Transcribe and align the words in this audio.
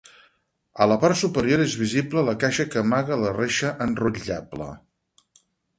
A 0.85 0.87
la 0.91 0.95
part 1.03 1.19
superior 1.19 1.61
és 1.67 1.75
visible 1.83 2.25
la 2.31 2.35
caixa 2.45 2.67
que 2.73 2.83
amaga 2.85 3.21
la 3.27 3.37
reixa 3.39 3.77
enrotllable. 3.89 4.73